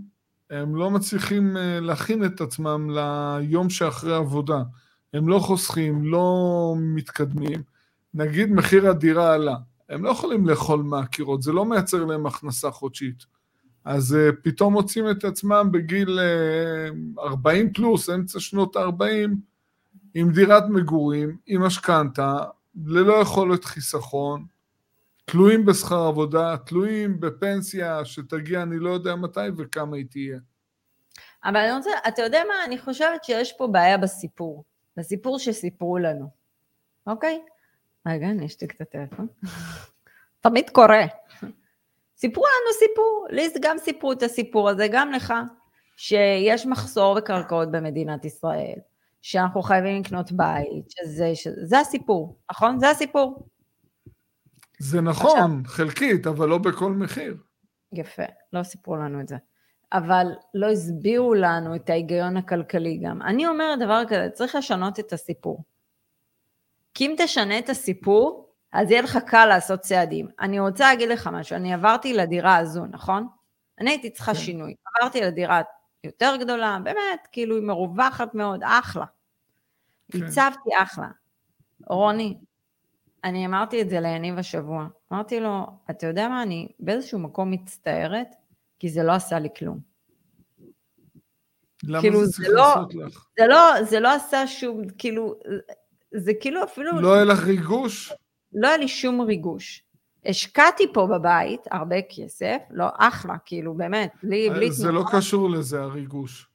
הם 0.51 0.77
לא 0.77 0.91
מצליחים 0.91 1.57
אה, 1.57 1.81
להכין 1.81 2.25
את 2.25 2.41
עצמם 2.41 2.91
ליום 2.91 3.71
שאחרי 3.71 4.15
עבודה. 4.15 4.63
הם 5.15 5.29
לא 5.29 5.39
חוסכים, 5.39 6.05
לא 6.05 6.75
מתקדמים. 6.79 7.63
נגיד 8.15 8.53
מחיר 8.53 8.91
הדירה 8.91 9.35
עלה, 9.35 9.57
הם 9.89 10.05
לא 10.05 10.11
יכולים 10.11 10.47
לאכול 10.47 10.83
מהקירות, 10.83 11.43
זה 11.43 11.53
לא 11.53 11.65
מייצר 11.65 12.05
להם 12.05 12.27
הכנסה 12.27 12.71
חודשית. 12.71 13.25
אז 13.85 14.17
uh, 14.17 14.37
פתאום 14.43 14.73
מוצאים 14.73 15.11
את 15.11 15.25
עצמם 15.25 15.69
בגיל 15.73 16.19
uh, 17.19 17.21
40 17.21 17.73
פלוס, 17.73 18.11
אמצע 18.11 18.41
שנות 18.41 18.77
ה-40, 18.77 19.31
עם 20.15 20.33
דירת 20.33 20.65
מגורים, 20.69 21.37
עם 21.47 21.63
משכנתה, 21.63 22.37
ללא 22.87 23.15
יכולת 23.15 23.65
חיסכון, 23.65 24.47
תלויים 25.25 25.67
בשכר 25.67 26.07
עבודה, 26.07 26.57
תלויים 26.57 27.21
בפנסיה 27.21 28.05
שתגיע 28.05 28.63
אני 28.63 28.79
לא 28.79 28.91
יודע 28.91 29.17
מתי 29.17 29.41
וכמה 29.57 29.97
היא 29.97 30.07
תהיה. 30.11 30.39
אבל 31.45 31.57
אני 31.57 31.77
רוצה, 31.77 31.91
אתה 32.09 32.23
יודע 32.23 32.43
מה, 32.49 32.65
אני 32.65 32.79
חושבת 32.79 33.25
שיש 33.25 33.53
פה 33.59 33.67
בעיה 33.67 33.99
בסיפור, 33.99 34.65
בסיפור 34.97 35.39
שסיפרו 35.39 35.99
לנו, 35.99 36.31
אוקיי? 37.07 37.43
רגע, 38.07 38.27
אני 38.27 38.47
אשתיק 38.47 38.75
את 38.75 38.81
הטלפון. 38.81 39.27
תמיד 40.41 40.71
קורה. 40.71 41.05
סיפרו 42.17 42.45
לנו 42.45 42.89
סיפור, 42.89 43.27
לי 43.31 43.49
גם 43.61 43.79
סיפרו 43.79 44.13
את 44.13 44.23
הסיפור 44.23 44.69
הזה, 44.69 44.87
גם 44.91 45.13
לך, 45.13 45.35
שיש 45.97 46.67
מחסור 46.67 47.15
בקרקעות 47.15 47.71
במדינת 47.71 48.25
ישראל, 48.25 48.79
שאנחנו 49.23 49.63
חייבים 49.63 50.03
לקנות 50.03 50.33
בית, 50.33 50.91
שזה, 50.91 51.31
שזה 51.35 51.79
הסיפור, 51.79 52.39
נכון? 52.51 52.79
זה 52.79 52.91
הסיפור. 52.91 53.47
זה 54.79 55.01
נכון, 55.01 55.31
עכשיו, 55.31 55.49
חלקית, 55.65 56.27
אבל 56.27 56.49
לא 56.49 56.59
בכל 56.59 56.93
מחיר. 56.93 57.37
יפה, 57.93 58.23
לא 58.53 58.63
סיפרו 58.63 58.97
לנו 58.97 59.21
את 59.21 59.29
זה. 59.29 59.37
אבל 59.93 60.27
לא 60.55 60.71
הסבירו 60.71 61.35
לנו 61.35 61.77
את 61.77 61.91
ההיגיון 61.91 62.37
הכלכלי 62.37 63.01
גם. 63.05 63.23
אני 63.23 63.47
אומרת 63.47 63.79
דבר 63.79 64.03
כזה, 64.09 64.29
צריך 64.33 64.55
לשנות 64.55 65.01
את 65.01 65.13
הסיפור. 65.13 65.65
כי 66.95 67.07
אם 67.07 67.15
תשנה 67.19 67.59
את 67.59 67.69
הסיפור, 67.69 68.51
אז 68.73 68.91
יהיה 68.91 69.03
לך 69.03 69.19
קל 69.27 69.47
לעשות 69.47 69.81
צעדים. 69.81 70.29
אני 70.41 70.61
רוצה 70.61 70.85
להגיד 70.85 71.09
לך 71.09 71.31
משהו, 71.33 71.57
אני 71.57 71.75
עברתי 71.75 72.13
לדירה 72.13 72.57
הזו, 72.57 72.87
נכון? 72.87 73.27
אני 73.81 73.91
הייתי 73.91 74.11
צריכה 74.11 74.35
כן. 74.35 74.39
שינוי. 74.39 74.75
עברתי 74.95 75.21
לדירה 75.21 75.63
יותר 76.05 76.37
גדולה, 76.41 76.79
באמת, 76.85 77.29
כאילו 77.33 77.57
היא 77.57 77.65
מרווחת 77.65 78.35
מאוד, 78.35 78.61
אחלה. 78.65 79.05
כן. 80.13 80.25
הצבתי 80.25 80.71
אחלה. 80.83 81.09
רוני, 81.87 82.39
אני 83.25 83.47
אמרתי 83.47 83.83
את 83.83 83.91
זה 83.91 84.01
ליניב 84.01 84.39
השבוע. 84.39 84.87
אמרתי 85.13 85.41
לו, 85.41 85.67
אתה 85.91 86.07
יודע 86.07 86.29
מה, 86.29 86.43
אני 86.43 86.69
באיזשהו 86.81 87.19
מקום 87.19 87.51
מצטערת, 87.51 88.29
כי 88.79 88.89
זה 88.89 89.03
לא 89.03 89.13
עשה 89.13 89.39
לי 89.39 89.49
כלום. 89.59 89.79
למה 91.83 92.01
כאילו, 92.01 92.25
זה 92.27 92.33
צריך 92.33 92.49
לא, 92.53 92.69
לעשות 92.69 92.95
לך? 92.95 93.27
זה 93.39 93.47
לא, 93.47 93.83
זה 93.85 94.01
לא 94.01 94.15
עשה 94.15 94.47
שום, 94.47 94.83
כאילו, 94.99 95.35
זה 96.15 96.33
כאילו 96.41 96.65
אפילו... 96.65 97.01
לא 97.01 97.15
היה 97.15 97.25
לך 97.25 97.45
ריגוש? 97.45 98.13
לא 98.53 98.69
היה 98.69 98.77
לי 98.77 98.89
שום 98.89 99.21
ריגוש. 99.21 99.85
השקעתי 100.27 100.93
פה 100.93 101.07
בבית 101.07 101.61
הרבה 101.71 101.97
כסף, 102.17 102.57
לא 102.71 102.87
אחלה, 102.99 103.35
כאילו 103.45 103.75
באמת, 103.75 104.13
בלי... 104.23 104.51
בלי 104.51 104.73
זה 104.73 104.93
לא 104.93 105.05
קשור 105.13 105.51
לזה, 105.51 105.83
הריגוש. 105.83 106.47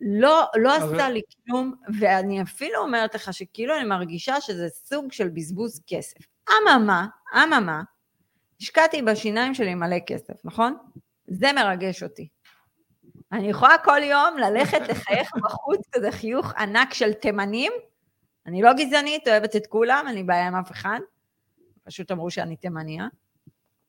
לא, 0.00 0.44
לא 0.54 0.74
הרי... 0.76 0.94
עשה 0.94 1.10
לי 1.10 1.20
כלום, 1.46 1.74
ואני 1.98 2.42
אפילו 2.42 2.78
אומרת 2.78 3.14
לך 3.14 3.34
שכאילו 3.34 3.76
אני 3.76 3.84
מרגישה 3.84 4.40
שזה 4.40 4.68
סוג 4.68 5.12
של 5.12 5.28
בזבוז 5.28 5.80
כסף. 5.86 6.18
אממה, 6.50 7.06
אממה, 7.34 7.82
השקעתי 8.60 9.02
בשיניים 9.02 9.54
שלי 9.54 9.74
מלא 9.74 9.98
כסף, 10.06 10.34
נכון? 10.44 10.76
זה 11.26 11.52
מרגש 11.52 12.02
אותי. 12.02 12.28
אני 13.32 13.48
יכולה 13.48 13.78
כל 13.78 14.00
יום 14.02 14.38
ללכת 14.38 14.80
לחייך 14.90 15.30
בחוץ 15.42 15.80
כזה 15.92 16.12
חיוך 16.12 16.52
ענק 16.58 16.94
של 16.94 17.12
תימנים. 17.12 17.72
אני 18.46 18.62
לא 18.62 18.72
גזענית, 18.72 19.28
אוהבת 19.28 19.56
את 19.56 19.66
כולם, 19.66 20.04
אין 20.06 20.14
לי 20.14 20.22
בעיה 20.22 20.46
עם 20.46 20.54
אף 20.54 20.70
אחד. 20.70 20.98
פשוט 21.88 22.10
אמרו 22.10 22.30
שאני 22.30 22.56
תימניה. 22.56 23.06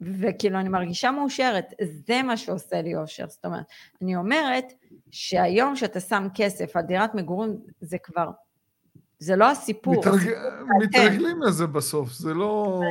וכאילו 0.01 0.60
אני 0.60 0.70
מרגישה 0.70 1.12
מאושרת, 1.12 1.74
זה 2.06 2.22
מה 2.24 2.38
שעושה 2.38 2.82
לי 2.82 2.96
אושר. 2.96 3.25
זאת 3.29 3.46
אומרת, 3.46 3.65
אני 4.01 4.15
אומרת 4.15 4.65
שהיום 5.12 5.75
שאתה 5.75 6.00
שם 6.00 6.27
כסף 6.36 6.75
על 6.75 6.84
דירת 6.84 7.15
מגורים, 7.15 7.58
זה 7.82 7.98
כבר, 7.98 8.32
זה 9.20 9.36
לא 9.36 9.51
הסיפור. 9.51 10.00
מתרג... 10.00 10.34
מתרגלים 10.82 11.41
לזה 11.41 11.68
בסוף, 11.68 12.12
זה 12.12 12.34
לא... 12.34 12.82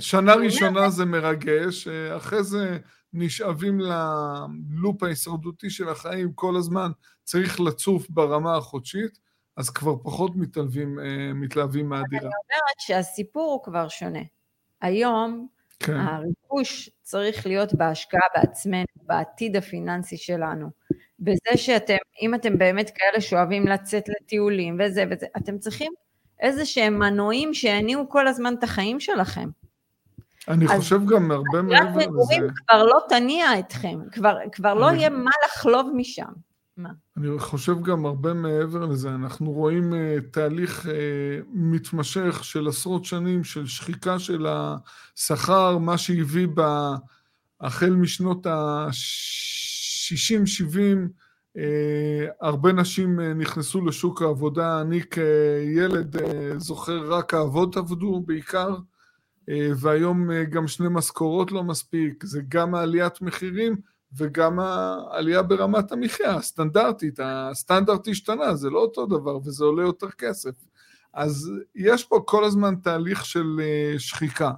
שנה 0.00 0.34
ראשונה 0.34 0.90
זה 0.90 1.04
מרגש, 1.04 1.88
אחרי 2.16 2.44
זה 2.44 2.78
נשאבים 3.12 3.80
ללופ 3.80 5.02
ההישרדותי 5.02 5.70
של 5.70 5.88
החיים, 5.88 6.32
כל 6.32 6.56
הזמן 6.56 6.90
צריך 7.24 7.60
לצוף 7.60 8.10
ברמה 8.10 8.56
החודשית, 8.56 9.18
אז 9.58 9.70
כבר 9.70 9.94
פחות 10.02 10.36
מתלווים, 10.36 10.98
אה, 11.00 11.32
מתלהבים 11.34 11.88
מהדירה. 11.88 12.22
אני 12.22 12.28
אומרת 12.28 12.80
שהסיפור 12.80 13.52
הוא 13.52 13.62
כבר 13.62 13.88
שונה. 13.88 14.22
היום 14.80 15.46
כן. 15.80 15.96
הריכוש 15.96 16.90
צריך 17.02 17.46
להיות 17.46 17.74
בהשקעה 17.74 18.20
בעצמנו, 18.36 18.84
בעתיד 19.02 19.56
הפיננסי 19.56 20.16
שלנו. 20.16 20.68
בזה 21.20 21.56
שאתם, 21.56 21.96
אם 22.22 22.34
אתם 22.34 22.58
באמת 22.58 22.90
כאלה 22.94 23.20
שאוהבים 23.20 23.66
לצאת 23.66 24.04
לטיולים 24.08 24.78
וזה 24.80 25.04
וזה, 25.10 25.26
אתם 25.36 25.58
צריכים 25.58 25.92
איזה 26.40 26.64
שהם 26.64 26.98
מנועים 26.98 27.54
שיניעו 27.54 28.08
כל 28.08 28.28
הזמן 28.28 28.54
את 28.58 28.64
החיים 28.64 29.00
שלכם. 29.00 29.48
אני 30.48 30.68
חושב 30.68 31.00
גם 31.06 31.30
הרבה 31.30 31.62
מעבר 31.62 31.98
לזה. 31.98 32.34
כבר 32.66 32.84
לא 32.84 32.98
תניע 33.08 33.58
אתכם, 33.58 33.98
כבר, 34.12 34.36
כבר 34.52 34.74
לא 34.74 34.86
יהיה 34.86 35.10
מה 35.10 35.30
לחלוב 35.46 35.90
משם. 35.96 36.32
מה? 36.78 36.90
אני 37.16 37.38
חושב 37.38 37.82
גם 37.82 38.06
הרבה 38.06 38.34
מעבר 38.34 38.86
לזה, 38.86 39.14
אנחנו 39.14 39.52
רואים 39.52 39.92
uh, 39.92 39.96
תהליך 40.30 40.86
uh, 40.86 40.88
מתמשך 41.52 42.44
של 42.44 42.68
עשרות 42.68 43.04
שנים 43.04 43.44
של 43.44 43.66
שחיקה 43.66 44.18
של 44.18 44.46
השכר, 44.48 45.78
מה 45.78 45.98
שהביא 45.98 46.48
ב... 46.54 46.60
החל 47.60 47.90
משנות 47.90 48.46
ה-60-70, 48.46 48.90
uh, 51.56 51.60
הרבה 52.40 52.72
נשים 52.72 53.20
uh, 53.20 53.22
נכנסו 53.22 53.86
לשוק 53.86 54.22
העבודה, 54.22 54.80
אני 54.80 55.00
כילד 55.10 56.16
uh, 56.16 56.20
זוכר 56.56 57.12
רק 57.12 57.34
האבות 57.34 57.76
עבדו 57.76 58.22
בעיקר, 58.26 58.76
והיום 59.76 60.28
גם 60.50 60.68
שני 60.68 60.86
משכורות 60.90 61.52
לא 61.52 61.64
מספיק, 61.64 62.24
זה 62.24 62.40
גם 62.48 62.74
העליית 62.74 63.22
מחירים, 63.22 63.76
וגם 64.16 64.58
העלייה 64.60 65.42
ברמת 65.42 65.92
המחיה 65.92 66.34
הסטנדרטית, 66.34 67.20
הסטנדרט 67.22 68.08
השתנה, 68.08 68.54
זה 68.54 68.70
לא 68.70 68.78
אותו 68.78 69.06
דבר 69.06 69.36
וזה 69.36 69.64
עולה 69.64 69.82
יותר 69.82 70.10
כסף. 70.10 70.50
אז 71.12 71.50
יש 71.74 72.04
פה 72.04 72.22
כל 72.26 72.44
הזמן 72.44 72.74
תהליך 72.82 73.24
של 73.24 73.60
אה, 73.60 73.98
שחיקה. 73.98 74.50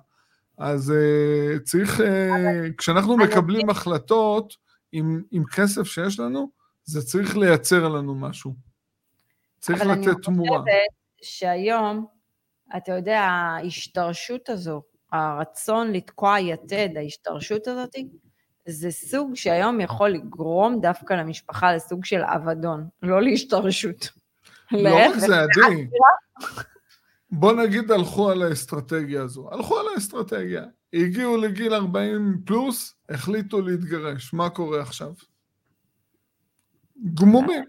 אז 0.59 0.91
אה, 0.93 1.59
צריך, 1.59 2.01
אה, 2.01 2.69
כשאנחנו 2.79 3.17
מקבלים 3.17 3.71
החלטות 3.71 4.57
עם, 4.93 5.23
עם 5.31 5.45
כסף 5.45 5.83
שיש 5.83 6.21
לנו, 6.21 6.51
זה 6.85 7.03
צריך 7.03 7.37
לייצר 7.37 7.89
לנו 7.89 8.15
משהו. 8.15 8.55
צריך 9.59 9.81
לתת 9.81 10.23
תמורה. 10.23 10.59
אבל 10.59 10.71
אני 10.71 10.79
חושבת 11.21 11.31
שהיום 11.31 12.07
אתה 12.77 12.93
יודע, 12.93 13.21
ההשתרשות 13.21 14.49
הזו, 14.49 14.83
הרצון 15.13 15.93
לתקוע 15.93 16.41
יתד, 16.41 16.89
ההשתרשות 16.97 17.67
הזאת, 17.67 17.95
זה 18.67 18.91
סוג 18.91 19.35
שהיום 19.35 19.81
יכול 19.81 20.11
לגרום 20.11 20.81
דווקא 20.81 21.15
למשפחה 21.15 21.75
לסוג 21.75 22.05
של 22.05 22.21
אבדון, 22.23 22.89
לא 23.03 23.23
להשתרשות. 23.23 24.09
לא 24.73 24.97
רק 24.97 25.17
זה, 25.17 25.41
עדי. 25.41 25.87
בוא 27.31 27.53
נגיד 27.53 27.91
הלכו 27.91 28.31
על 28.31 28.43
האסטרטגיה 28.43 29.23
הזו. 29.23 29.49
הלכו 29.53 29.79
על 29.79 29.87
האסטרטגיה. 29.95 30.65
הגיעו 30.93 31.37
לגיל 31.37 31.75
40 31.75 32.41
פלוס, 32.45 32.95
החליטו 33.09 33.61
להתגרש. 33.61 34.33
מה 34.33 34.51
קורה 34.51 34.81
עכשיו? 34.81 35.13
גמומים. 37.15 37.65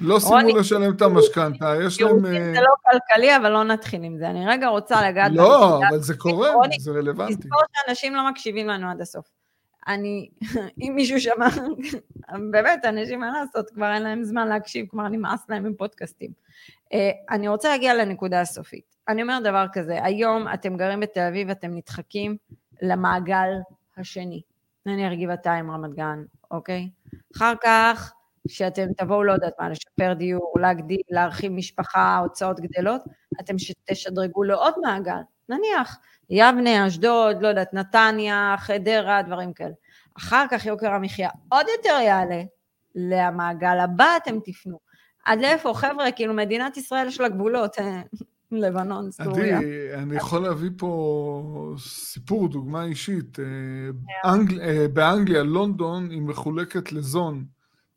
לא 0.00 0.18
סיימו 0.18 0.56
לשלם 0.56 0.94
את 0.96 1.02
המשכנתה, 1.02 1.74
יש 1.84 2.00
להם... 2.00 2.10
יהודים 2.10 2.54
זה 2.54 2.60
לא 2.60 2.74
כלכלי, 2.90 3.36
אבל 3.36 3.48
לא 3.48 3.64
נתחיל 3.64 4.02
עם 4.02 4.18
זה. 4.18 4.30
אני 4.30 4.46
רגע 4.46 4.68
רוצה 4.68 5.08
לגעת... 5.08 5.32
לא, 5.34 5.80
אבל 5.88 5.98
זה 5.98 6.16
קורה, 6.16 6.50
זה 6.78 6.90
רלוונטי. 6.90 7.34
תזכור 7.34 7.60
שאנשים 7.72 8.14
לא 8.14 8.30
מקשיבים 8.30 8.68
לנו 8.68 8.90
עד 8.90 9.00
הסוף. 9.00 9.37
אני, 9.88 10.28
אם 10.82 10.92
מישהו 10.94 11.20
שמע, 11.20 11.48
באמת, 12.50 12.84
אנשים, 12.84 13.20
מה 13.20 13.30
לעשות, 13.30 13.70
כבר 13.70 13.92
אין 13.94 14.02
להם 14.02 14.24
זמן 14.24 14.48
להקשיב, 14.48 14.86
כבר 14.88 15.08
נמאס 15.08 15.46
להם 15.48 15.66
עם 15.66 15.74
פודקאסטים. 15.74 16.30
אה, 16.92 17.10
אני 17.30 17.48
רוצה 17.48 17.68
להגיע 17.68 17.94
לנקודה 17.94 18.40
הסופית. 18.40 18.96
אני 19.08 19.22
אומר 19.22 19.38
דבר 19.44 19.66
כזה, 19.72 20.04
היום 20.04 20.46
אתם 20.54 20.76
גרים 20.76 21.00
בתל 21.00 21.20
אביב, 21.20 21.50
אתם 21.50 21.74
נדחקים 21.74 22.36
למעגל 22.82 23.50
השני. 23.96 24.42
נניח 24.86 25.12
גבעתיים, 25.12 25.70
רמת 25.70 25.94
גן, 25.94 26.22
אוקיי? 26.50 26.90
אחר 27.36 27.54
כך, 27.62 28.12
שאתם 28.48 28.92
תבואו, 28.96 29.24
לא 29.24 29.32
יודעת 29.32 29.52
מה, 29.60 29.68
לשפר 29.68 30.12
דיור, 30.12 30.54
להגדיל, 30.60 31.00
להרחיב 31.10 31.52
משפחה, 31.52 32.18
הוצאות 32.18 32.60
גדלות, 32.60 33.02
אתם 33.40 33.54
תשדרגו 33.84 34.42
לעוד 34.42 34.74
מעגל. 34.82 35.20
נניח, 35.48 35.98
יבנה, 36.30 36.86
אשדוד, 36.86 37.42
לא 37.42 37.48
יודעת, 37.48 37.74
נתניה, 37.74 38.54
חדרה, 38.58 39.22
דברים 39.22 39.52
כאלה. 39.52 39.74
אחר 40.18 40.44
כך 40.50 40.66
יוקר 40.66 40.92
המחיה 40.92 41.30
עוד 41.48 41.66
יותר 41.76 42.00
יעלה, 42.00 42.42
למעגל 42.94 43.78
הבא 43.78 44.16
אתם 44.22 44.38
תפנו. 44.44 44.78
עד 45.24 45.40
לאיפה? 45.40 45.74
חבר'ה, 45.74 46.12
כאילו 46.12 46.34
מדינת 46.34 46.76
ישראל 46.76 47.08
יש 47.08 47.20
לה 47.20 47.28
גבולות, 47.28 47.78
אה, 47.78 48.02
לבנון, 48.50 49.10
סוריה. 49.10 49.58
עדי, 49.58 49.94
אני 49.94 50.16
יכול 50.16 50.42
להביא 50.42 50.70
פה 50.78 51.74
סיפור, 51.78 52.48
דוגמה 52.48 52.84
אישית. 52.84 53.38
אה, 53.38 54.32
אנגל, 54.32 54.60
אה, 54.60 54.86
באנגליה, 54.92 55.42
לונדון, 55.42 56.10
היא 56.10 56.22
מחולקת 56.22 56.92
לזון. 56.92 57.44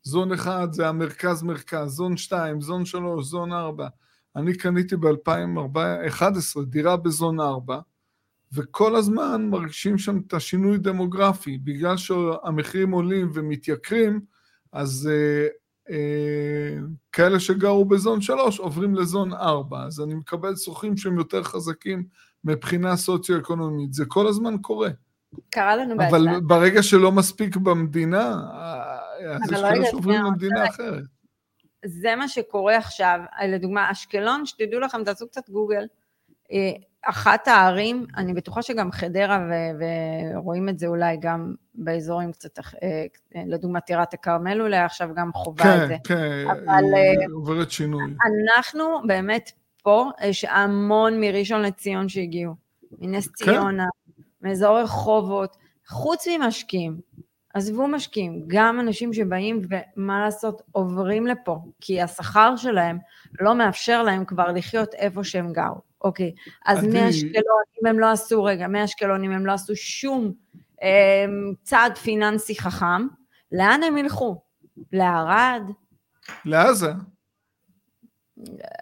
זון 0.02 0.32
אחד 0.32 0.72
זה 0.72 0.88
המרכז-מרכז, 0.88 1.88
זון 1.88 2.16
שתיים, 2.16 2.60
זון 2.60 2.84
שלוש, 2.84 3.26
זון 3.26 3.52
ארבע. 3.52 3.88
אני 4.36 4.56
קניתי 4.56 4.96
ב-2011 4.96 6.62
דירה 6.66 6.96
בזון 6.96 7.40
ארבע, 7.40 7.78
וכל 8.54 8.96
הזמן 8.96 9.46
מרגישים 9.50 9.98
שם 9.98 10.20
את 10.26 10.34
השינוי 10.34 10.78
דמוגרפי. 10.78 11.58
בגלל 11.58 11.96
שהמחירים 11.96 12.90
עולים 12.90 13.30
ומתייקרים, 13.34 14.20
אז 14.72 15.10
אה, 15.12 15.46
אה, 15.90 16.76
כאלה 17.12 17.40
שגרו 17.40 17.84
בזון 17.84 18.20
3 18.20 18.58
עוברים 18.58 18.94
לזון 18.94 19.32
4, 19.32 19.84
אז 19.84 20.00
אני 20.00 20.14
מקבל 20.14 20.56
שוכרים 20.56 20.96
שהם 20.96 21.18
יותר 21.18 21.42
חזקים 21.42 22.04
מבחינה 22.44 22.96
סוציו-אקונומית. 22.96 23.92
זה 23.92 24.04
כל 24.08 24.26
הזמן 24.26 24.58
קורה. 24.58 24.90
קרה 25.50 25.76
לנו 25.76 25.96
בעצם. 25.96 26.14
אבל 26.16 26.40
ברגע 26.40 26.82
שלא 26.82 27.12
מספיק 27.12 27.56
במדינה, 27.56 28.34
אז 29.34 29.52
יש 29.52 29.60
כאלה 29.60 29.86
שעוברים 29.90 30.22
למדינה 30.22 30.68
אחרת. 30.68 31.04
זה 31.84 32.16
מה 32.16 32.28
שקורה 32.28 32.76
עכשיו, 32.76 33.20
לדוגמה, 33.48 33.90
אשקלון, 33.90 34.46
שתדעו 34.46 34.80
לכם, 34.80 35.04
תעשו 35.04 35.28
קצת 35.28 35.50
גוגל, 35.50 35.86
אה, 36.52 36.72
אחת 37.02 37.48
הערים, 37.48 38.06
אני 38.16 38.34
בטוחה 38.34 38.62
שגם 38.62 38.92
חדרה, 38.92 39.46
ו- 39.50 39.84
ורואים 40.34 40.68
את 40.68 40.78
זה 40.78 40.86
אולי 40.86 41.16
גם 41.20 41.54
באזורים 41.74 42.32
קצת, 42.32 42.58
אה, 42.58 43.04
לדוגמה 43.46 43.80
טירת 43.80 44.14
הכרמל 44.14 44.60
אולי 44.60 44.78
עכשיו 44.78 45.08
גם 45.14 45.32
חובה 45.32 45.64
כן, 45.64 45.82
את 45.82 45.88
זה. 45.88 45.96
כן, 46.04 46.14
כן, 46.14 46.68
אה, 46.68 47.24
עוברת 47.34 47.70
שינוי. 47.70 48.02
אנחנו 48.56 48.84
באמת 49.06 49.50
פה, 49.82 50.10
יש 50.24 50.44
המון 50.44 51.20
מראשון 51.20 51.62
לציון 51.62 52.08
שהגיעו, 52.08 52.54
מנס 52.98 53.26
כן. 53.28 53.44
ציונה, 53.44 53.86
מאזור 54.42 54.80
רחובות, 54.80 55.56
חוץ 55.88 56.26
ממשקיעים, 56.28 57.00
עזבו 57.54 57.88
משקיעים, 57.88 58.44
גם 58.46 58.80
אנשים 58.80 59.12
שבאים 59.12 59.60
ומה 59.96 60.20
לעשות, 60.20 60.62
עוברים 60.72 61.26
לפה, 61.26 61.58
כי 61.80 62.02
השכר 62.02 62.56
שלהם 62.56 62.98
לא 63.40 63.54
מאפשר 63.54 64.02
להם 64.02 64.24
כבר 64.24 64.52
לחיות 64.52 64.94
איפה 64.94 65.24
שהם 65.24 65.52
גרו. 65.52 65.91
אוקיי, 66.04 66.32
אז 66.66 66.78
אני... 66.78 67.04
מאשקלון, 67.04 67.62
אם 67.82 67.86
הם 67.86 67.98
לא 67.98 68.10
עשו, 68.10 68.44
רגע, 68.44 68.68
מאשקלון, 68.68 69.24
אם 69.24 69.30
הם 69.30 69.46
לא 69.46 69.52
עשו 69.52 69.76
שום 69.76 70.32
אה, 70.82 71.24
צעד 71.62 71.98
פיננסי 71.98 72.54
חכם, 72.58 73.06
לאן 73.52 73.82
הם 73.82 73.96
ילכו? 73.96 74.42
לערד? 74.92 75.62
לעזה. 76.44 76.92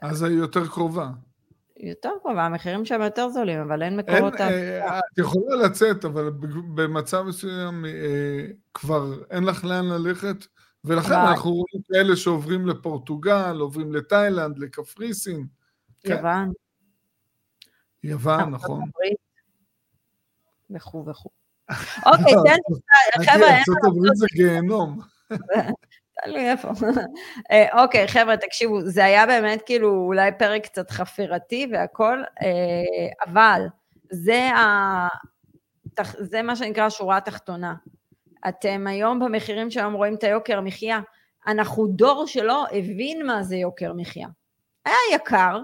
עזה 0.02 0.26
היא 0.26 0.38
יותר 0.38 0.66
קרובה. 0.66 1.08
יותר 1.76 2.10
קרובה, 2.22 2.46
המחירים 2.46 2.84
שם 2.84 3.00
יותר 3.02 3.28
זולים, 3.28 3.60
אבל 3.60 3.82
אין 3.82 3.96
מקורות... 3.96 4.40
אה, 4.40 4.98
את 4.98 5.18
יכולה 5.18 5.56
לצאת, 5.56 6.04
אבל 6.04 6.30
במצב 6.74 7.22
מסוים 7.22 7.84
אה, 7.84 8.46
כבר 8.74 9.22
אין 9.30 9.44
לך 9.44 9.64
לאן 9.64 9.84
ללכת, 9.84 10.46
ולכן 10.84 11.14
אנחנו 11.14 11.50
רואים 11.50 11.82
כאלה 11.92 12.16
שעוברים 12.16 12.66
לפורטוגל, 12.66 13.56
עוברים 13.60 13.92
לתאילנד, 13.92 14.58
לקפריסין. 14.58 15.46
כן. 16.00 16.16
יוון. 16.16 16.52
יוון, 18.04 18.50
נכון. 18.50 18.90
וכו' 20.70 21.04
וכו'. 21.06 21.30
אוקיי, 22.06 22.34
תן 22.46 22.56
לי, 22.68 23.26
חבר'ה, 23.26 23.58
ארצות 23.58 23.76
הברית 23.86 24.16
זה 24.16 24.26
גיהנום. 24.34 25.00
תלוי 26.24 26.50
איפה. 26.50 26.68
אה, 27.50 27.82
אוקיי, 27.82 28.08
חבר'ה, 28.08 28.36
תקשיבו, 28.36 28.80
זה 28.80 29.04
היה 29.04 29.26
באמת 29.26 29.62
כאילו 29.66 30.04
אולי 30.06 30.30
פרק 30.38 30.64
קצת 30.64 30.90
חפירתי 30.90 31.66
והכל, 31.72 32.22
אה, 32.42 33.32
אבל 33.32 33.62
זה, 34.10 34.50
ה... 34.50 35.08
זה 36.18 36.42
מה 36.42 36.56
שנקרא 36.56 36.84
השורה 36.84 37.16
התחתונה. 37.16 37.74
אתם 38.48 38.86
היום 38.86 39.18
במחירים 39.18 39.70
שהיום 39.70 39.92
רואים 39.92 40.14
את 40.14 40.24
היוקר 40.24 40.60
מחיה. 40.60 41.00
אנחנו 41.46 41.86
דור 41.86 42.26
שלא 42.26 42.66
הבין 42.72 43.26
מה 43.26 43.42
זה 43.42 43.56
יוקר 43.56 43.92
מחיה. 43.92 44.28
היה 44.84 44.96
יקר, 45.14 45.62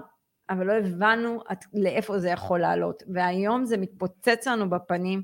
אבל 0.49 0.67
לא 0.67 0.73
הבנו 0.73 1.41
עד 1.47 1.57
לאיפה 1.73 2.19
זה 2.19 2.29
יכול 2.29 2.59
לעלות. 2.59 3.03
והיום 3.13 3.65
זה 3.65 3.77
מתפוצץ 3.77 4.47
לנו 4.47 4.69
בפנים, 4.69 5.23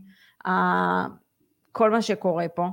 כל 1.72 1.92
מה 1.92 2.02
שקורה 2.02 2.48
פה. 2.48 2.68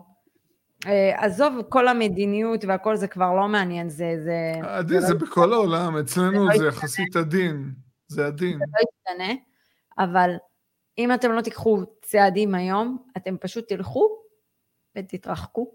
אה, 0.87 1.25
עזוב, 1.25 1.55
כל 1.69 1.89
המדיניות 1.89 2.65
והכל 2.65 2.97
זה 2.97 3.09
כבר 3.09 3.35
לא 3.35 3.49
מעניין, 3.49 3.89
זה... 3.89 4.15
זה, 4.25 4.53
עדין, 4.63 5.01
זה, 5.01 5.07
זה 5.07 5.15
לא 5.15 5.21
בכל 5.21 5.53
העולם, 5.53 5.97
אצלנו 5.97 6.47
זה, 6.53 6.59
זה 6.59 6.65
לא 6.65 6.69
יחסית 6.69 7.17
עדין, 7.17 7.73
זה 8.09 8.27
עדין. 8.27 8.59
זה 8.59 8.65
לא 8.69 8.81
ישתנה, 8.81 9.43
אבל 9.99 10.31
אם 10.99 11.15
אתם 11.15 11.33
לא 11.33 11.41
תיקחו 11.41 11.83
צעדים 12.03 12.55
היום, 12.55 12.99
אתם 13.17 13.37
פשוט 13.41 13.69
תלכו 13.69 14.09
ותתרחקו. 14.97 15.71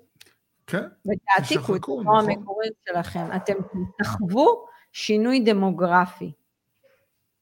כן, 0.68 0.84
ותעתיקו 1.08 1.76
את 1.76 1.82
נכון. 1.82 2.08
המקורית 2.08 2.74
שלכם. 2.90 3.26
אתם 3.36 3.54
תחוו 3.98 4.66
שינוי 4.92 5.40
דמוגרפי. 5.40 6.32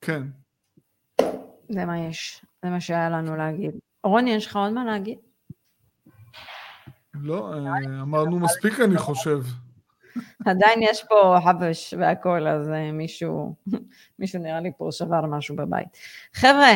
כן. 0.05 0.23
זה 1.69 1.85
מה 1.85 1.99
יש, 1.99 2.45
זה 2.63 2.69
מה 2.69 2.79
שהיה 2.79 3.09
לנו 3.09 3.35
להגיד. 3.35 3.71
רוני, 4.03 4.31
יש 4.31 4.47
לך 4.47 4.55
עוד 4.55 4.73
מה 4.73 4.85
להגיד? 4.85 5.17
לא, 7.13 7.53
אה, 7.53 8.01
אמרנו 8.01 8.39
מספיק 8.39 8.79
אני 8.79 8.97
חושב. 8.97 9.39
עדיין 10.45 10.81
יש 10.81 11.03
פה 11.03 11.37
חבש 11.45 11.93
והכל, 11.97 12.47
אז 12.47 12.69
אה, 12.69 12.91
מישהו, 12.91 13.55
מישהו 14.19 14.41
נראה 14.41 14.59
לי 14.59 14.71
פה 14.77 14.89
שבר 14.91 15.25
משהו 15.25 15.55
בבית. 15.55 15.87
חבר'ה, 16.33 16.71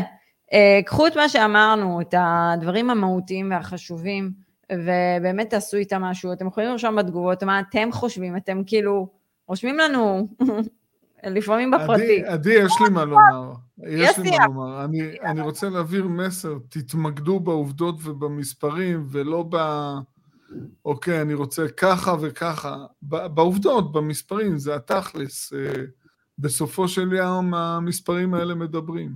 אה, 0.53 0.79
קחו 0.85 1.07
את 1.07 1.17
מה 1.17 1.29
שאמרנו, 1.29 2.01
את 2.01 2.13
הדברים 2.17 2.89
המהותיים 2.89 3.51
והחשובים, 3.51 4.31
ובאמת 4.71 5.49
תעשו 5.49 5.77
איתם 5.77 6.01
משהו. 6.01 6.33
אתם 6.33 6.47
יכולים 6.47 6.69
לרשום 6.69 6.95
בתגובות 6.95 7.43
מה 7.43 7.59
אתם 7.59 7.89
חושבים, 7.91 8.37
אתם 8.37 8.61
כאילו 8.65 9.07
רושמים 9.47 9.77
לנו 9.77 10.27
לפעמים 11.29 11.71
בפרטי. 11.71 12.25
עדי, 12.25 12.53
יש 12.53 12.73
לי 12.83 12.89
מה 12.89 13.05
לומר. 13.05 13.53
יש 13.87 14.19
לי 14.19 14.37
מה 14.37 14.45
לומר. 14.45 14.85
אני, 14.85 15.01
אני 15.23 15.41
רוצה 15.41 15.69
להעביר 15.69 16.07
מסר, 16.07 16.53
תתמקדו 16.69 17.39
בעובדות 17.39 17.95
ובמספרים, 18.03 19.07
ולא 19.11 19.45
ב... 19.49 19.57
אוקיי, 20.85 21.21
אני 21.21 21.33
רוצה 21.33 21.67
ככה 21.77 22.15
וככה. 22.21 22.77
בעובדות, 23.01 23.91
במספרים, 23.91 24.57
זה 24.57 24.75
התכלס. 24.75 25.53
אה, 25.53 25.83
בסופו 26.39 26.87
של 26.87 27.13
יום 27.13 27.53
המספרים 27.53 28.33
האלה 28.33 28.55
מדברים. 28.55 29.11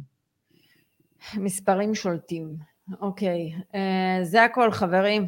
מספרים 1.37 1.95
שולטים. 1.95 2.55
אוקיי, 3.01 3.51
אה, 3.75 4.19
זה 4.23 4.43
הכל 4.43 4.71
חברים. 4.71 5.27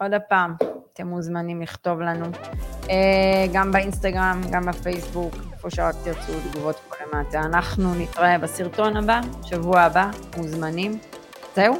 עוד 0.00 0.12
פעם, 0.28 0.54
אתם 0.92 1.06
מוזמנים 1.06 1.62
לכתוב 1.62 2.00
לנו. 2.00 2.24
אה, 2.90 3.46
גם 3.52 3.72
באינסטגרם, 3.72 4.40
גם 4.52 4.66
בפייסבוק, 4.66 5.34
איפה 5.66 5.76
שרק 5.76 5.94
תרצו 6.04 6.32
תגובות 6.50 6.80
כל 6.88 6.96
למטה. 7.16 7.40
אנחנו 7.40 7.94
נתראה 7.94 8.38
בסרטון 8.38 8.96
הבא, 8.96 9.20
שבוע 9.42 9.80
הבא, 9.80 10.10
מוזמנים. 10.36 10.98
זהו? 11.56 11.74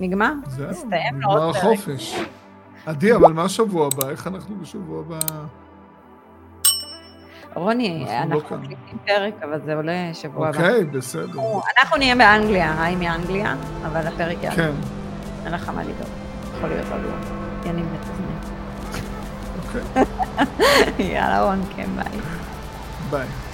נגמר? 0.00 0.32
זהו, 0.46 0.70
הסתיים 0.70 1.16
נגמר. 1.16 1.50
החופש. 1.50 2.20
עדי, 2.86 3.14
אבל 3.14 3.32
מה 3.32 3.48
שבוע 3.48 3.86
הבא? 3.86 4.10
איך 4.10 4.26
אנחנו 4.26 4.56
בשבוע 4.60 5.00
הבא? 5.00 5.18
רוני, 7.54 8.06
אנחנו 8.22 8.34
לא. 8.34 8.56
מקליטים 8.56 8.98
פרק, 9.06 9.34
אבל 9.42 9.60
זה 9.64 9.74
עולה 9.74 10.10
שבוע 10.12 10.48
הבא. 10.48 10.58
אוקיי, 10.58 10.84
בסדר. 10.84 11.40
אנחנו 11.78 11.96
נהיה 11.96 12.16
באנגליה, 12.16 12.82
היי 12.82 12.96
מאנגליה, 12.96 13.54
אבל 13.86 14.06
הפרק 14.06 14.36
יעלה. 14.42 14.56
כן, 14.56 14.72
אין 15.44 15.52
לך 15.52 15.68
מה 15.68 15.82
לדאוג. 15.82 16.08
יכול 16.56 16.68
להיות 16.68 16.86
רגוע. 16.86 17.16
יניב 17.64 17.86
מתזמן. 17.92 18.36
אוקיי. 19.66 20.04
יאללה 21.14 21.42
רון, 21.42 21.62
כן, 21.76 21.88
ביי. 21.96 22.20
ביי. 23.10 23.45